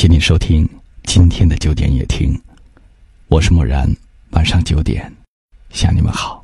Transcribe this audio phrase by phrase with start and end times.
[0.00, 0.64] 谢您收听
[1.06, 2.32] 今天的九点夜听，
[3.26, 3.84] 我是默然。
[4.30, 5.12] 晚上九点，
[5.70, 6.40] 向你们好。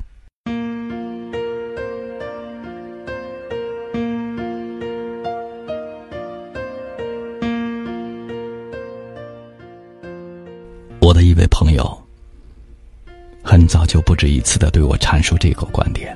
[10.99, 11.97] 我的一位朋友，
[13.41, 16.13] 很早就不止一次的对我阐述这个观点：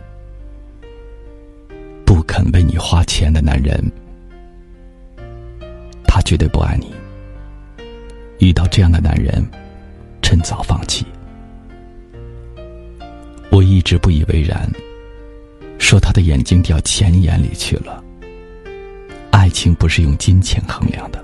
[2.06, 3.82] 不肯为你花钱的男人，
[6.04, 6.98] 他绝对不爱你。
[8.40, 9.46] 遇到这样的男人，
[10.21, 11.06] 趁早放弃。
[13.52, 14.70] 我一直不以为然，
[15.78, 18.04] 说他的眼睛掉钱眼里去了。
[19.32, 21.24] 爱情不是用金钱衡量的。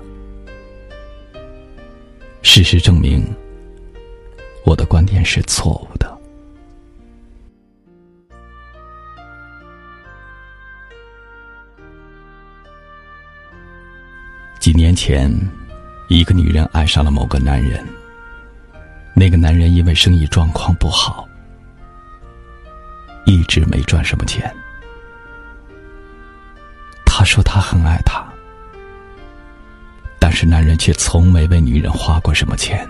[2.42, 3.24] 事实证明，
[4.64, 6.06] 我的观点是错误的。
[14.58, 15.30] 几年前，
[16.08, 17.84] 一个女人爱上了某个男人。
[19.14, 21.26] 那个男人因为生意状况不好。
[23.24, 24.54] 一直没赚什么钱。
[27.04, 28.24] 他说他很爱她，
[30.20, 32.86] 但是男人却从没为女人花过什么钱。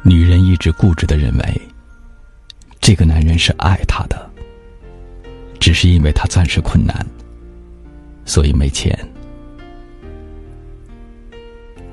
[0.00, 1.62] 女人一直固执的认为，
[2.80, 4.30] 这个男人是爱她的，
[5.60, 7.06] 只是因为他暂时困难，
[8.24, 8.98] 所以没钱。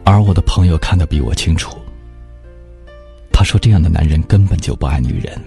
[0.10, 1.78] 而我的朋友看得比我清楚。
[3.32, 5.40] 他说：“这样的男人根本就不爱女人。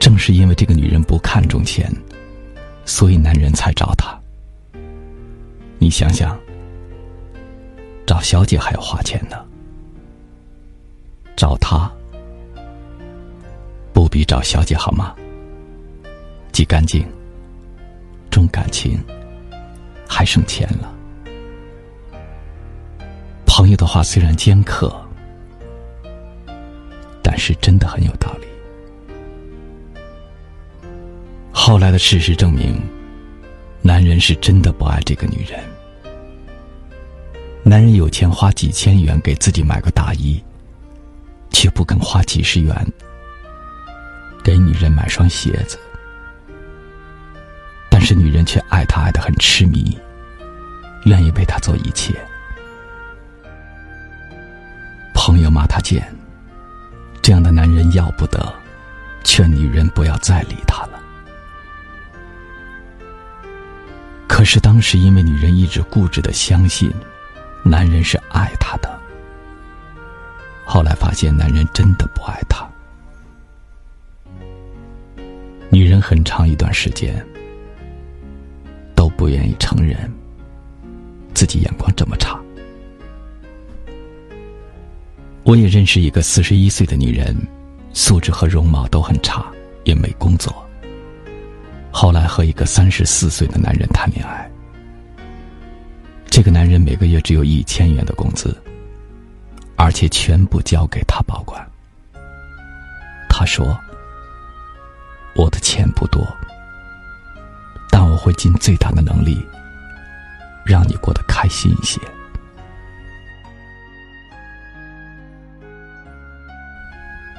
[0.00, 1.88] 正是因为这个女人不看重钱，
[2.84, 4.20] 所以男人才找她。
[5.78, 6.36] 你想想，
[8.04, 9.36] 找小姐还要花钱呢，
[11.36, 11.88] 找她
[13.92, 15.14] 不比找小姐好吗？
[16.50, 17.06] 既干净，
[18.28, 18.98] 重感情，
[20.08, 20.92] 还省钱了。”
[23.54, 24.90] 朋友的话虽然尖刻。
[27.22, 28.46] 但是真的很有道理。
[31.52, 32.80] 后来的事实证明，
[33.82, 35.62] 男人是真的不爱这个女人。
[37.62, 40.42] 男人有钱花几千元给自己买个大衣，
[41.50, 42.74] 却不肯花几十元
[44.42, 45.78] 给女人买双鞋子。
[47.90, 49.98] 但是女人却爱他爱的很痴迷，
[51.04, 52.14] 愿意为他做一切。
[55.32, 56.06] 朋友骂他贱。
[57.22, 58.54] 这样的男人要不得，
[59.24, 61.00] 劝女人不要再理他了。
[64.28, 66.92] 可是当时因为女人一直固执的相信，
[67.62, 69.00] 男人是爱她的，
[70.66, 72.68] 后来发现男人真的不爱她。
[75.70, 77.26] 女人很长一段时间
[78.94, 79.96] 都不愿意承认
[81.32, 82.38] 自己眼光这么差。
[85.44, 87.36] 我也认识一个四十一岁的女人，
[87.92, 89.44] 素质和容貌都很差，
[89.84, 90.54] 也没工作。
[91.90, 94.48] 后来和一个三十四岁的男人谈恋爱，
[96.30, 98.56] 这个男人每个月只有一千元的工资，
[99.76, 101.60] 而且全部交给他保管。
[103.28, 103.76] 他说
[105.34, 106.24] ：“我的钱不多，
[107.90, 109.44] 但我会尽最大的能力，
[110.64, 112.00] 让你过得开心一些。”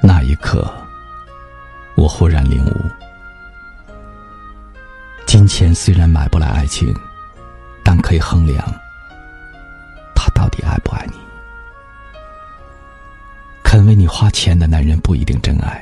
[0.05, 0.69] 那一刻，
[1.95, 2.75] 我忽然领悟：
[5.25, 6.93] 金钱虽然买不来爱情，
[7.85, 8.61] 但可以衡量
[10.13, 11.13] 他到底爱不爱你。
[13.63, 15.81] 肯为你花钱的男人不一定真爱，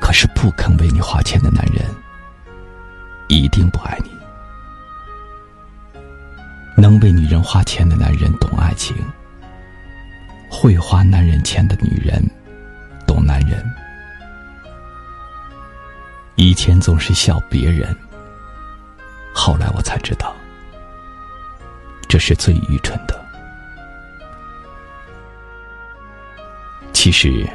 [0.00, 1.84] 可是不肯为你花钱的男人
[3.28, 4.10] 一定不爱你。
[6.80, 8.96] 能为女人花钱的男人懂爱情，
[10.50, 12.26] 会花男人钱的女人。
[13.06, 13.64] 懂男人，
[16.34, 17.96] 以前总是笑别人，
[19.34, 20.34] 后来我才知道，
[22.08, 23.24] 这是最愚蠢的。
[26.92, 27.48] 其实，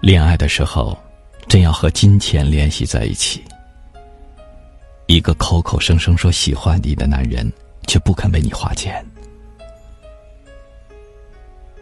[0.00, 0.96] 恋爱的时候，
[1.48, 3.42] 真要和金钱联系在一起。
[5.06, 7.52] 一个口口声声说喜欢你的男人，
[7.86, 9.04] 却不肯为你花钱，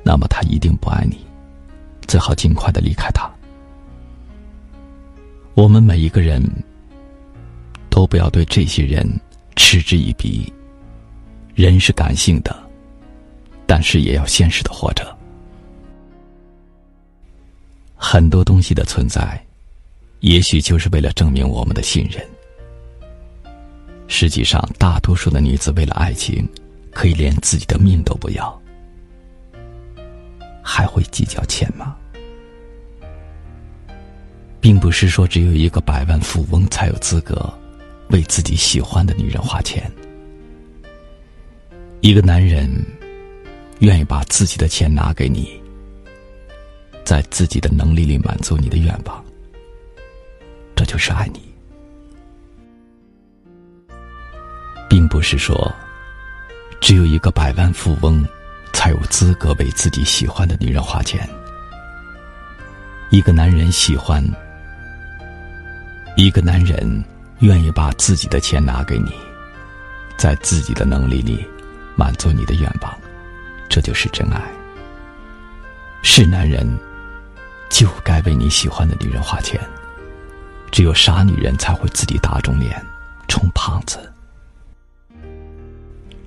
[0.03, 1.25] 那么他一定不爱你。
[2.13, 3.27] 最好尽快的离开他。
[5.55, 6.43] 我们每一个人
[7.89, 9.09] 都不要对这些人
[9.57, 10.53] 嗤之以鼻。
[11.55, 12.55] 人是感性的，
[13.67, 15.17] 但是也要现实的活着。
[17.97, 19.43] 很多东西的存在，
[20.21, 22.23] 也许就是为了证明我们的信任。
[24.07, 26.47] 实际上，大多数的女子为了爱情，
[26.91, 28.63] 可以连自己的命都不要，
[30.63, 31.97] 还会计较钱吗？
[34.63, 37.53] 并不是说只有一个百万富翁才有资格
[38.11, 39.91] 为自己喜欢的女人花钱。
[42.01, 42.71] 一个男人
[43.81, 45.61] 愿意把自己的钱拿给你，
[47.05, 49.25] 在自己的能力里满足你的愿望，
[50.77, 51.43] 这就是爱你。
[54.89, 55.75] 并不是说
[56.81, 58.25] 只有一个百万富翁
[58.73, 61.29] 才有资格为自己喜欢的女人花钱。
[63.11, 64.25] 一个男人喜欢。
[66.17, 67.05] 一个男人
[67.41, 69.13] 愿意把自己的钱拿给你，
[70.17, 71.47] 在自己的能力里
[71.97, 72.95] 满足你的愿望，
[73.69, 74.41] 这就是真爱。
[76.03, 76.67] 是男人
[77.71, 79.59] 就该为你喜欢的女人花钱。
[80.71, 82.83] 只有傻女人才会自己打肿脸
[83.29, 83.99] 充胖子。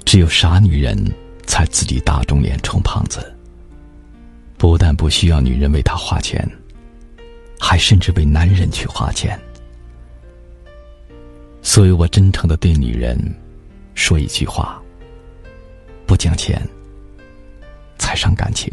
[0.06, 0.96] 只有傻女人
[1.48, 3.36] 才自己打肿脸充胖子。
[4.58, 6.48] 不但不需要女人为他花钱，
[7.60, 9.40] 还甚至为男人去花钱。
[11.67, 13.17] 所以我真诚的对女人
[13.95, 14.79] 说一句话：
[16.06, 16.62] 不讲钱，
[17.97, 18.71] 才伤感情。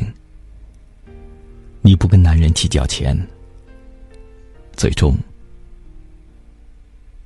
[1.81, 3.19] 你不跟男人计较钱，
[4.77, 5.17] 最终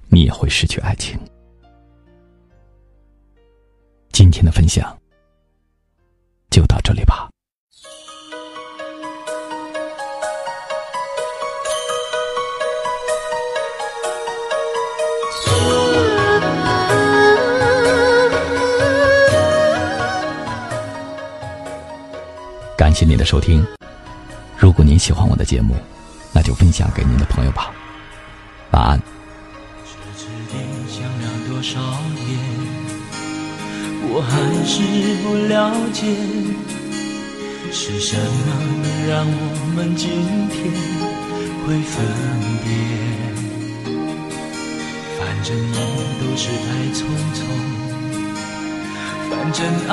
[0.09, 1.19] 你也会失去爱情。
[4.13, 4.97] 今天的分享
[6.49, 7.26] 就到这里吧。
[22.87, 23.67] 感谢您的收听。
[24.57, 25.75] 如果您喜欢我的节目，
[26.33, 27.73] 那就分享给您的朋友吧。
[28.71, 29.03] 晚安。
[34.09, 34.85] 我还是
[35.25, 36.07] 不了解，
[37.73, 40.09] 是什么能让我们今
[40.49, 40.71] 天
[41.67, 42.07] 会分
[42.63, 42.71] 别？
[45.19, 45.75] 反正梦
[46.21, 47.03] 都是太匆
[47.35, 47.51] 匆，
[49.29, 49.93] 反正爱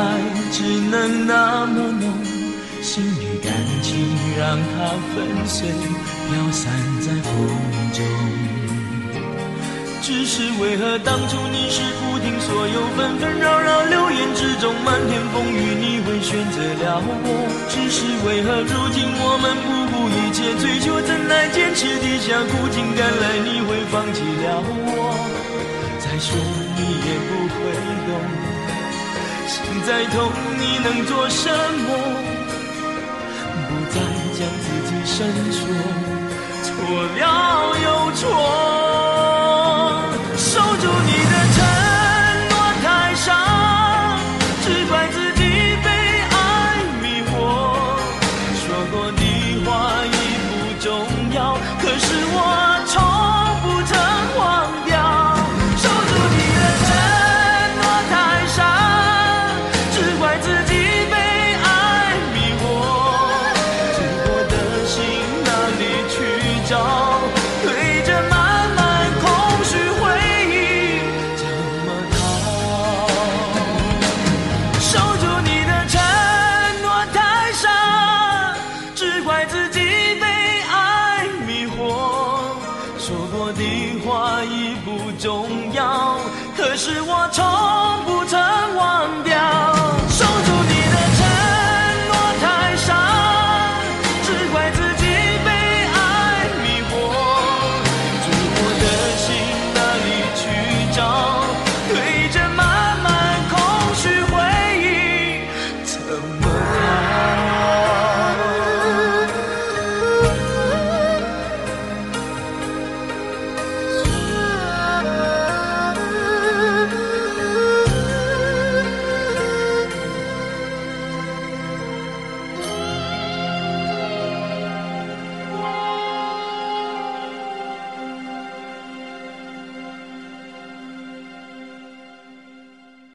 [0.51, 0.61] 只
[0.91, 2.42] 能那么浓。
[2.83, 3.49] 心与感
[3.81, 3.95] 情，
[4.37, 6.69] 让它粉碎，飘散
[6.99, 7.31] 在风
[7.93, 8.03] 中。
[10.01, 17.47] 只是为何当初你是不听所有纷纷扰扰流言之中，漫天风雨你会选择了我？
[17.71, 25.15] 只是为何如今我们不顾一切追求，怎奈坚持底下苦尽甘来，你会放弃了我？
[26.03, 26.35] 再说
[26.75, 27.55] 你也不会
[28.11, 28.11] 懂，
[29.47, 30.27] 心再痛
[30.59, 31.47] 你能做什
[31.87, 32.42] 么？
[33.89, 33.95] 再
[34.37, 35.15] 将自己深
[35.51, 35.61] 锁，
[36.63, 36.67] 错
[37.15, 37.19] 了
[37.83, 38.21] 又错，
[40.37, 40.51] 守
[40.81, 41.11] 住你
[86.73, 88.12] 可是我从不。